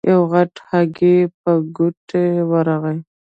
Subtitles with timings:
[0.09, 2.97] يو غټ هډوکی په ګوتو ورغی.